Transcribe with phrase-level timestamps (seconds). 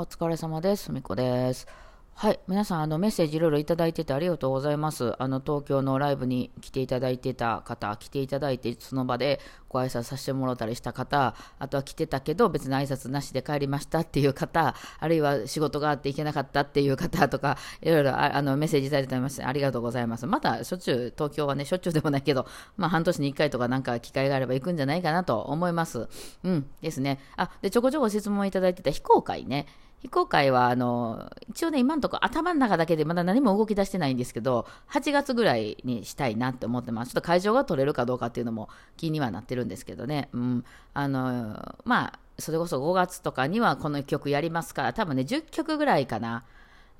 [0.00, 0.84] お疲れ様です。
[0.84, 1.66] すみこです。
[2.14, 2.40] はい。
[2.48, 5.14] 皆さん、あの、メッセージいろいろいただいててありがとうございます。
[5.18, 20.26] あの、東京のライブに来ていただいてた方、来ていただいて、その場でご挨拶させてもらったりした方、あとは来てたけど、別に挨拶なしで帰りましたっていう方、あるいは仕事があって行けなかったっていう方とか、いろいろあのメッセージいただいてまして、ありがとうございます。
[20.26, 22.46] また、しょっちゅう、東京はね、しょっちゅうでもないけど、
[22.76, 26.06] まあ、半年に1回とかなんか機会があれば行くんじゃないかなと思います。
[26.44, 27.18] うん、ですね。
[27.36, 29.66] あ、で、ちょこちょこ質問いただいてた非公開ね。
[30.00, 37.10] 非公開は、あの、一応ね、今のところ頭の中だけでまだ何も動き出してないんですけど、8月ぐらいにしたいなって思ってます。
[37.10, 40.30] ちょっと会場が取れるかどうかっていうのも気にはなってるんですけどね。
[40.32, 40.64] うん。
[40.94, 46.44] あの、まあ、それこそ5月とかにはこの曲やりますから、多分ね、10曲ぐらいかな。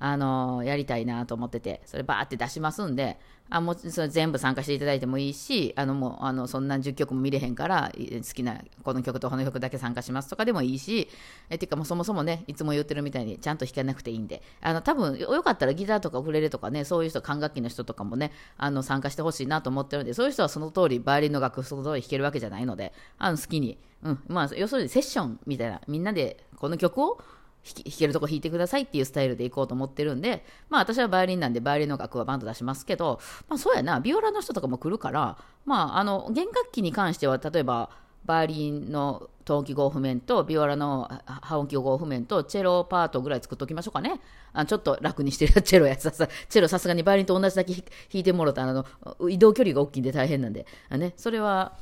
[0.03, 3.19] あのやりたいなと思ってて、それバーって出しますんで、
[3.51, 11.07] あもうそれ全部参加していただいてもいいし、あのもうあのそんな10曲も見れへんから、好きなこの曲とこの曲だけ参加しますとかでもいいし、
[11.51, 27.21] えていうかもうそもそもね、いつも言ってるみたいにちゃんと弾かなくていいんで、あの多分よかったらギターとかウクレレとかね、そういう人、管楽器の人とかもね、あの参加してほしいなと思ってるんで、そういう人はその通り、バイオリンの楽譜その通り弾けるわけじゃないので、あの好きに、うん、まあ要するにセッションみたいな、みんなでこの曲を
[27.63, 37.89] 弾けるとこ弾いてくださいっていうスタイルでいこうと思ってるんで、まあ私はバイオリンなんでバイオリンの楽はバンド出しますけど、まあそうやな、ビオラの人とかも来るから、まああの、弦楽器に関しては例えば、
[38.25, 44.21] バイオリンの陶器合譜面とビオラの波音器合譜面とチェロパートぐらい作っておきましょうかね。
[44.53, 48.85] あちょっと楽にしてる チェロやつさ、チェロさすがにバイオリンと同じだけ弾いてもろたあの
[49.29, 51.77] 移動距離が大きいんで大変なんで、あね、それは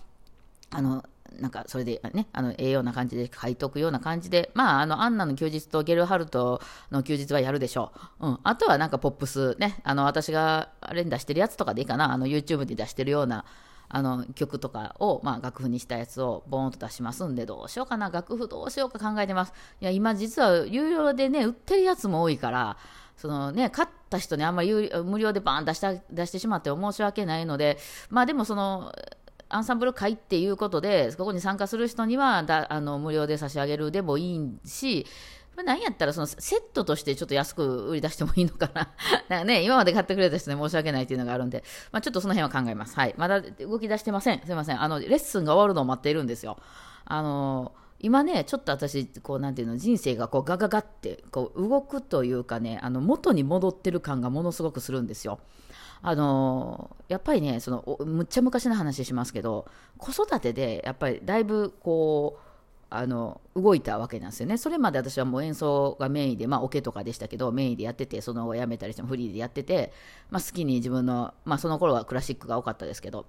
[0.72, 1.03] あの
[1.39, 6.61] なんかそれでね、あの、ええような感じで書いとくような感じで、まあ、あの、アンナの休日とゲルハルト
[6.92, 8.28] の休日はやるでしょう。
[8.28, 8.39] うん。
[8.44, 13.45] あとはなんかポップスね、あの、私があれに出してるやつとかでいいかな、あの、YouTube に出してるような、
[13.89, 19.54] あの、曲とかを、まあ、楽譜にしたやつをボーンと出しますんで、どうしようかな、楽譜どうしようか考えてます。
[19.81, 22.78] いや、今実は有料でね、売ってるやつも多いから、
[23.20, 27.78] そのね、買った人にあんまり無料でバーン出した出してしまって申し訳ないので、
[28.10, 28.93] まあでもその、
[29.49, 35.05] アンサンブル会っていうことで、ここに参加する人にはだあの無料で差し上げるでもいいし、
[35.64, 38.89] 何やったらそのセットとしてちょっと安く売り出してもいいのかな。
[39.27, 42.95] なんかね、今まで買ってくれた人に申し訳ないっていうのがあるんで、まあ、ちょっとその辺は考えます。
[42.95, 43.15] はい。
[43.17, 44.42] まだ動き出してません。
[44.45, 44.82] すいません。
[44.82, 46.58] あの、レッスンが終わるのを待っているんですよ。
[47.05, 55.39] あの今ね、ちょっと私、こう、なんていうの、人生がこう、ガガガって、こう、動くというかね、あの、元に戻ってる感がものすごくするんですよ。
[56.02, 59.67] あのやっぱりねそのむっちゃ昔の話しますけど
[59.98, 62.49] 子育てでやっぱりだいぶこう
[62.92, 64.58] あの動いたわけなんですよね。
[64.58, 69.93] それまで私はもう演奏がメインで、まあ、オ、ケとかでしたけど、メインでやってて、その後やめたりしてもフリーでやってて、
[70.32, 73.27] まあ、好きに自分の、まあ、その頃はクラシックが多かったですけど、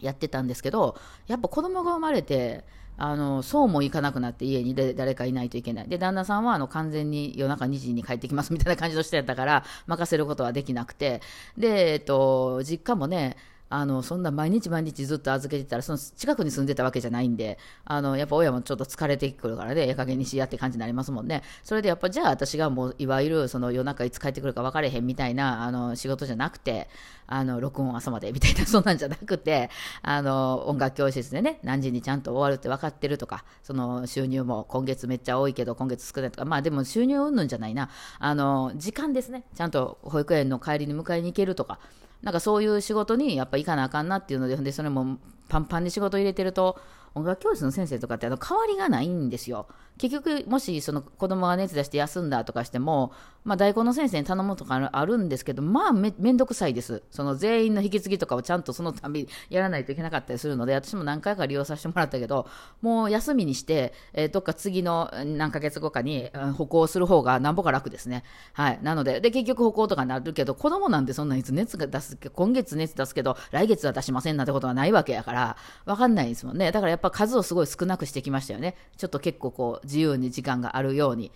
[0.00, 2.64] やってたんですけど、やっぱ子供が生まれて、
[3.00, 5.88] あのそうもいかなくなって家にで誰かいないといけない。
[5.88, 11.22] で、旦那さんはあの完全に夜中2時に帰ってきますみたいな感じの人やったから、任せることはできなくて、
[11.56, 13.36] で、えっと、実家もね、
[13.70, 21.42] あのそんな毎日毎日ずっと預けてたらその近くに住んでたわけじゃないんであのやっぱ親もちょっと疲れてくるからねええ加減にしやって感じになりますもんね。
[21.62, 26.88] それでやっぱじゃあ私がもういわゆるその夜中いつ帰ってくるか分かれへんみたいなあの仕事じゃなくて
[27.26, 29.70] あの録音朝までみたいな そんなんじゃなくて
[30.02, 37.90] あの音楽教室でね何時にちゃんと終わるって分かってるとかその収入も今月めっちゃ多いけど今月少ないとかまあでも収入うんぬんじゃないな。
[38.18, 39.44] あの時間ですね。
[39.54, 41.78] ちゃんと保育園の帰りに迎えに行けるとか
[42.22, 45.18] なんかそういう仕事にやっぱ行かなあかんなっていうので、でそれも
[45.48, 46.78] パンパンに仕事入れてると、
[47.14, 49.66] 音楽教室の先生とかってあの代わりがないんですよ。
[49.98, 53.12] 結局、もしその子供が熱出して休んだとかしても、
[53.44, 57.02] まあ、代行の先生に頼むとかあるんですけど、まあめ、めんどくさいです。
[57.10, 62.46] その全員の引き継ぎとかをちゃんとそのたびやらないといけなかったりするので、私も何回か利用させてもらったけど、
[62.82, 68.22] もう休みにして、えー、どっか次の何ヶ月後かに歩行する方がなんぼか楽ですね。
[68.52, 68.78] はい。
[68.82, 76.70] なので、で、結局歩行とかになるけど、子供なんてそんないつ熱が出す、今月熱出すけど、来月は出しませんなんてことはないわけやから、わかんないですもんね。
[76.70, 78.76] だからやっぱ数をすごい少なくしてきましたよね。
[78.96, 81.32] ちょっと結構こう、自由に時間があるように。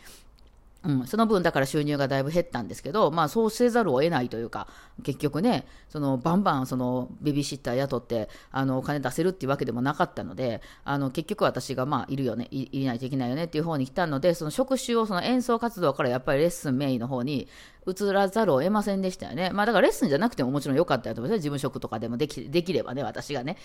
[0.85, 4.67] うん、その分だから収入がだいぶ減ったんですけど、まあそうせざるを得ないというか、
[5.05, 17.47] 結局ね、そのバンバンそのベビーシッター雇ってあのお金出せるっていうわけでもなかったので、あの結局私がまあいるよね、いいないといけないよねっていう方に来たので、その職種をその演奏活動からやっぱりレッスンメインの方に
[17.87, 19.51] 移らざるを得ませんでしたよね。
[19.51, 23.57] まあだからレッスンじゃなくてももちろん良かったと思いますよ事務職とかでもできできればね、私がね。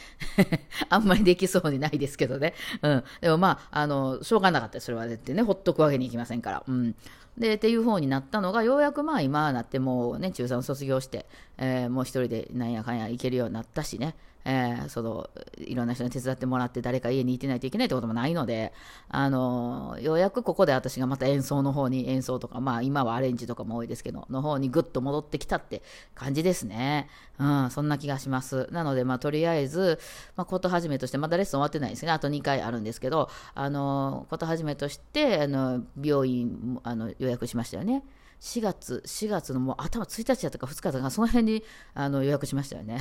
[0.89, 2.53] あんまりできそうにないですけどね。
[2.81, 3.03] うん。
[3.21, 6.63] でもまあ、あの、しょうがなかったそれはってね、ほっとくわけにいきませんから。
[6.67, 6.95] うん。
[7.37, 11.25] で、っていう方になったのが、ようやくまあ今なってもうね、中3卒業して、
[11.57, 14.15] えー、もう一人でなんやかんや行けるようになったしね。
[14.49, 18.71] えー、そのいろんな人に手伝ってもらって誰か家にいてないといけないってこともないので、
[19.09, 25.83] あのようやくここで私がまた演奏の方に演奏とか、まあ今はアレンジとかも多いですけど、の方にぐっと戻ってきたって
[26.15, 27.09] 感じですね。
[27.39, 28.69] うん、そんな気がします。
[28.71, 29.99] なので、まあとりあえず、
[30.37, 32.11] まあこと始めとして、まだレッスン終わってないですね。
[32.13, 38.03] あと2回あるんですけど、あのこと始めとして、あの病院あの予予約しましたよね。
[38.41, 41.63] 4月、4月のもう頭1日やったか2日とか、その辺に
[41.93, 42.99] あの予約しましたよね。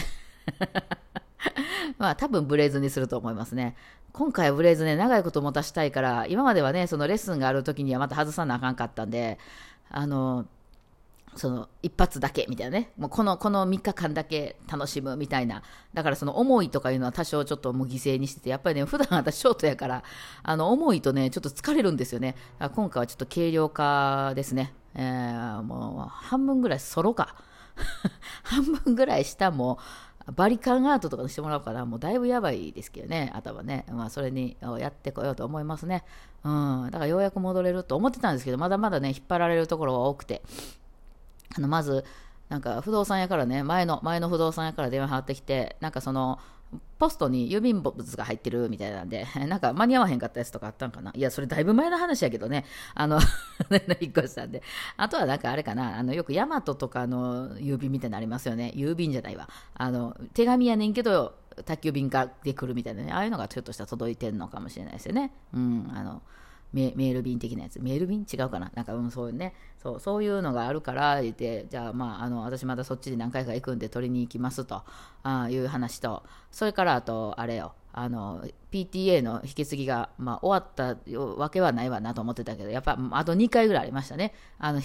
[1.98, 3.76] まあ多分ブレイズにすると思いますね。
[4.12, 9.38] 今回はブレイズね、長いこと持たしたいから、今まではね、そのレッスンがある時にはまた外さなあかんかったんで、
[9.90, 10.46] あの、
[11.36, 15.62] その一発だけみたいなね、もうこのこの3日間だけ楽しむみたいな、
[15.94, 20.02] だからその思いとかいうのは多少ちょっともう犠牲にしてて、やっぱりね、普段私ショートやから、
[20.42, 22.34] あの思いとね、ちょっと疲れるんですよね。
[22.74, 24.72] 今回はちょっと軽量化ですね。
[24.94, 27.36] えー、もう半分ぐらいソロか。
[28.42, 29.78] 半分ぐらい下も
[30.34, 31.86] バリカンアートとかにしてもらうかな。
[31.86, 33.84] もうだいぶやばいですけどね、頭ね。
[33.90, 36.02] まあ、それにやってこようと思いますね。
[36.42, 36.84] うん。
[36.86, 40.42] だからようやく戻れると思ってたんですけど、まだまだね、引っ張られるところが多くて。
[41.56, 42.04] あの、まず、
[42.48, 46.38] なんか不動産屋からね、前の、前の不動産屋から電話かかってきて、なんかその、
[46.98, 51.12] ポストに郵便物が入ってるみたいなんで、 なんか間に合わへんかったやつとかあったんかな。
[51.14, 52.64] いや、それだいぶ前の話やけどね。
[52.94, 53.20] あの
[54.00, 54.62] 引っ越したんで。
[54.96, 55.98] あとはなんかあれかな。
[55.98, 58.72] あの、よくヤマトとかの郵便みたいなのありますよね。
[58.74, 59.48] 郵便じゃないわ。
[59.74, 61.34] あの、手紙やねんけど、
[61.64, 63.12] 宅急便化で来るみたいなね。
[63.12, 65.32] ああいうのがちょっとした届いてんのかもしれないですよね。
[65.54, 66.22] うん、あの、
[66.72, 67.80] メール便的なやつ。
[67.80, 68.70] メール便違うかな？
[68.74, 69.54] なんか、うん、そういうね。
[69.82, 74.82] そう、そういうのがあるから、言って、じゃあ、まあ、あの、私またそっちで何回か行くんで取りに行きますと、
[75.22, 80.96] あいう話と、それからあと、あれよ、あの、PTA の引き継ぎが、まあ、終わった
[81.38, 84.34] わけはないわなと思ってたけど、やっぱ、あと2回ぐらいありましたね。
[84.58, 84.82] あの、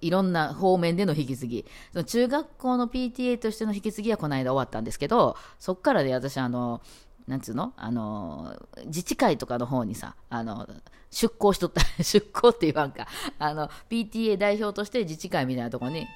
[0.00, 1.64] いろんな方面での引き継ぎ。
[1.92, 6.80] その中学校の PTA としての引き継ぎはこの間終わったんですけど、そっからで私、あの、
[7.26, 7.72] なんつうの？
[7.76, 8.54] あの、
[8.86, 10.68] 自治会とかの方にさ、あの、
[11.10, 13.06] 出向しとった、出向って言わんか、
[13.38, 16.06] あの、PTA 代表として自治会みたいなところに、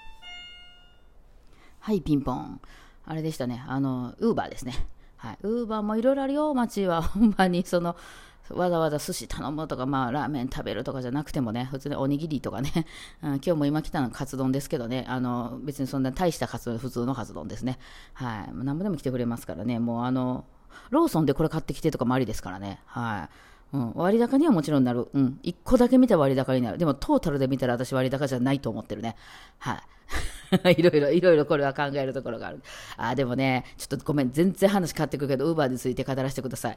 [1.81, 2.61] はい、ピンポン。
[3.07, 4.87] あれでしたね、あの、ウーバーですね。
[5.17, 7.01] はい、ウーバーもいろいろあるよ、街は。
[7.01, 7.97] ほんまに、その、
[8.51, 12.87] わざわざ寿司頼むとか、まあ、ラーメン食べるとかじゃなくてもね、普通におにぎりとかね、
[13.23, 17.79] うん、今日も今来たのはカツ丼ですけどね、あの、別にそんな大したカツ丼、普通のカツ丼ですね。
[18.13, 18.51] はい。
[18.53, 20.45] 何ぼでも来てくれますからね、もうあの、
[20.91, 22.81] ローソンでこれ買ってきてとかもありですからね。
[22.87, 23.29] は
[23.73, 23.77] い。
[23.77, 25.09] うん、割高にはもちろんなる。
[25.13, 25.41] うん。
[25.43, 26.79] 1個だけ見たら割高になる。
[26.79, 29.17] でもトータルで見たら私割高じゃないと思ってるね。
[29.59, 29.79] はい。
[30.79, 32.63] いろいろ、いろいろこれは考えるところがある。
[32.97, 36.77] あ、でもね、ちょっとごめん、全然話変わってくるけど、ウーバーについて語らせてください。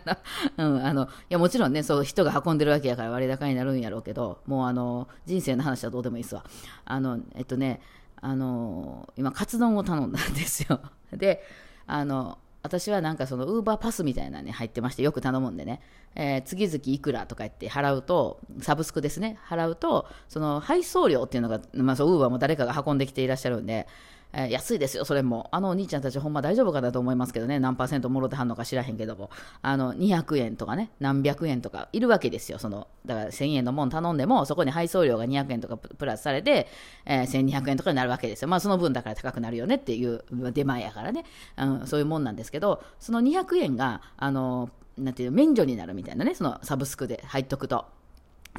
[0.56, 6.44] うん、あの、いや、もちろんね、そう、人が運んでるわけやから割高になるんやろうけど、もうあの、人生の話はどうでもいいですわ。
[6.86, 7.80] あの、えっとね、
[8.20, 10.80] あの、今、カツ丼を頼んだんですよ。
[11.12, 11.42] で、
[11.86, 15.80] あの、私はなんかそのウーバーパスみたいなのに入ってましてよく頼むんでね、
[16.14, 19.38] えー、月々いくらとか言って払うとサブスクですね。
[19.48, 23.88] 払うとその配送料っていうのが、まあ、そうウーバーも誰かが運んできていらっしゃるんで
[24.32, 25.48] えー、安いですよ、それも。
[25.52, 29.30] あのお兄ちゃんたちほんま大丈夫かなと思いますけどね、何パーセントもろてはんのか知らへんけども、
[29.60, 36.68] あの、200円とかね、何百円とかいるわけですよ、その、だから1000円のもん頼んでも、そこに配送料が200円とかプラスされて、
[37.04, 38.48] えー、1200円とかになるわけですよ。
[38.48, 41.24] まあその分だから高くなるよねっていう出前やからね、
[41.58, 47.86] うん、そういうもんなんですけど、その200円が、あの、なんていう、免除になるみたいなね、そのサブスクで入っとくと。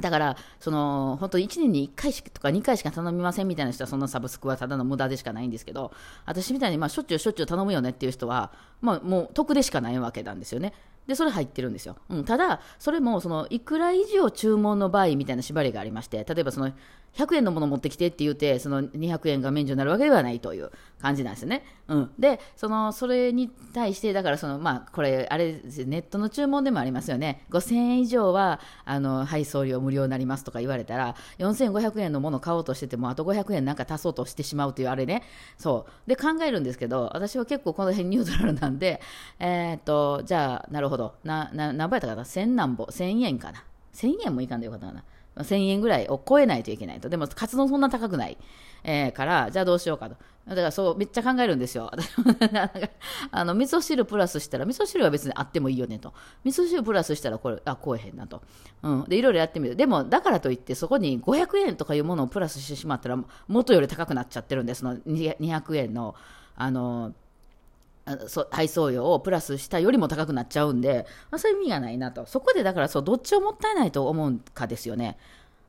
[0.00, 5.92] だから、その、本当に1年に1回しかとか2回しか頼みませんみたいな人は、そのサブスクはただの無駄でしかないんですけど、
[6.26, 10.72] 私みたいに、まあ、しょっちゅうしょっちゅう頼むよねっていう人は、まあ、もう得でしかないわけなんですよね。
[11.06, 11.96] で、それ入ってるんですよ。
[12.08, 16.72] うん、ただ、それも、その、いくら以上注文の場合みたいな縛りがありまして、例えばその、
[17.16, 21.64] 100円のもの持ってきてって言って、その200円が免除になるわけではないという感じなんですね。
[21.88, 22.10] うん。
[22.18, 27.44] で、その、それに対して、だからその、まあ、これ、あれ、ネットの注文でもありますよね。
[27.50, 35.22] 5000円以上は、あの、配送料無料になりますとか言われたら、4500円のもの買おうとしてても、あと500円なんか足そうとしてしまうというあれね。
[35.58, 36.08] そう。
[36.08, 39.00] で、考えるんですけど、私は結構この辺ニュートラルなんで、
[39.38, 41.14] えー、っと、じゃあ、なるほど。
[41.22, 43.62] な、な、何倍やったかな ?1000 何ぼ ?1000 円かな
[43.94, 45.04] ?1000 円もいかんでよかったかな。
[45.36, 47.08] 1000円ぐらいを超えないといけないと。
[47.08, 48.38] でも、カツ丼そんな高くない。
[48.84, 50.16] えー、から、じゃあどうしようかと。
[50.46, 51.90] だからそう、めっちゃ考えるんですよ。
[53.32, 56.12] あの、味噌汁プラスしたら、味噌汁は別にあってもいいよねと。
[56.44, 58.42] 味噌汁プラスしたら、これ、あ、超えへんなと。
[58.82, 59.04] うん。
[59.04, 59.76] で、いろいろやってみる。
[59.76, 66.14] でも、だからといって、そこに500円とかいうものをプラスしてしまったら、元より高くなっちゃってるんです、その200円の、
[66.56, 67.14] あの、
[68.50, 72.26] 配送料をプラスしたよりも高くなっちゃうんで、まあ、そういう意味がないなと。
[72.26, 75.16] そこでだからそう、どっちをもったいないと思うかですよね。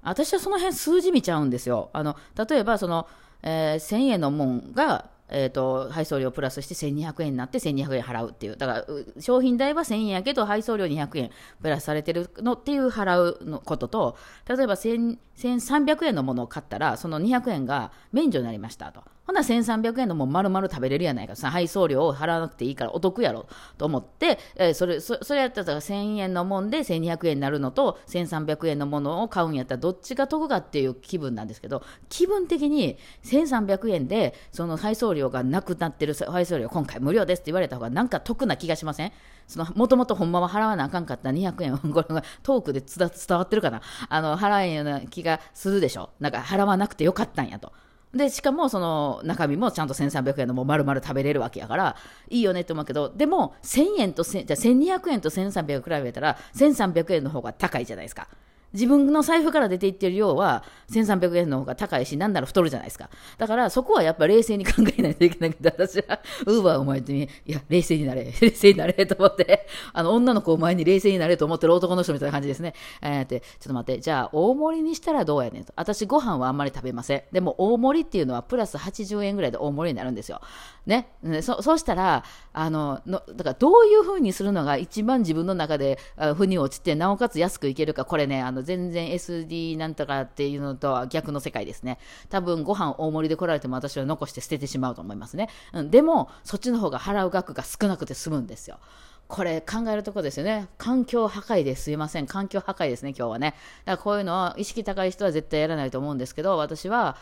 [0.04, 1.90] 私はその辺数字見ちゃうんですよ。
[1.94, 2.16] あの、
[2.48, 3.08] 例えばその、
[3.42, 8.86] えー、1000円のもんが、えーと、配送料プラスして1200円になって1200円払うっていう、だから
[9.20, 19.04] 商品代は1000円やけど配送料200円プラスされてるのっていう払うのことと、例えば1300円のものを買ったら、その200円が免除になりましたと。
[19.28, 21.36] ほな1300円のも丸々食べれるやないか。
[21.50, 39.12] 配送料を払わなくていいからお得やろと思って、えー、それ、それやったら1000円のもんで1200円になるのと1300円のものを買うんやったらどっちが得かっていう気分なんですけど、気分的に1300円でその配送料がなくなってる配送料今回無料ですって言われた方がなんか得な気がしません？
[39.48, 43.82] その、もともとほんまは払わなあかんかった200円、 これがトークで伝わってるかな？
[44.10, 47.74] あの、払えんような気がするでしょなんか払わなくてよかったんやと。
[48.16, 51.98] で、しかもその中身もちゃんと1300円のも丸々食べれるわけやから、
[52.30, 58.30] いいよねって思うけど、でも1000円とじゃ1200円と1300比べたら、1300円の方が高いじゃないですか。
[58.76, 63.10] 自分の財布から出ていってる量は1300円の方が高いし、なんなら太るじゃないですか。
[63.38, 72.74] だからそこはやっぱ冷静に考えないといけなくて、 私は、ウーバーを前に、いや、冷静になれ、 冷静になれと思って、あの、女の子を前に冷静になれと思ってる男の人みたいな感じですね。
[73.02, 75.74] えー、って、ちょっと待って、じゃあ、大盛りにしたらどうやねんと。
[75.76, 77.24] 私、ご飯はあんまり食べません。
[77.32, 80.42] でも、大盛りっていうのはプラス80円ぐらいで大盛りになるんですよ。
[80.86, 81.08] ね。
[81.42, 85.98] そ、そうしたら、あの、のだからどういう風にするのが一番自分の中で、
[86.36, 92.00] 腑に落ちて、なおかつ安くいけるか、これね、あの、全然 SD なんとかっていうのとは逆の世界ですね。
[92.30, 95.50] 多分ご飯大盛りで来られても私は残して捨ててしまうと思いますね。
[95.74, 98.80] うん、でも、そっちの方が払う額が少なくて済むんですよ。
[99.28, 100.68] これ考えるとこですよね。
[100.78, 102.28] 環境破壊ですいません。
[102.28, 103.56] 環境破壊ですね、今日はね。
[103.86, 107.18] だからこういうのは意識高い人は絶対やらないと思うんですけど、私は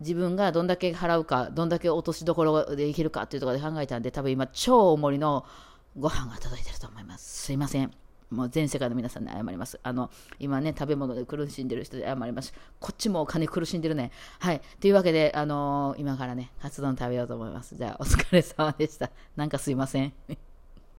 [0.00, 5.46] 自分がどんだけ払うか、どんだけ落としどころでいけるかっていうところで考えたんで、多分今超大盛りの
[5.96, 7.44] ご飯が届いてると思います。
[7.44, 8.05] すいません。
[8.30, 9.78] もう全世界の皆さんに謝ります。
[9.82, 12.52] あの、今ね、食べ物で苦しんでる人で謝ります。
[12.80, 14.10] こっちもお金苦しんでるね。
[14.40, 14.60] はい。
[14.80, 17.76] というわけで、あのー、今からね、カツ丼食べようと思います。
[17.76, 19.10] じゃあ、お疲れ様でした。
[19.36, 20.12] なんかすいません。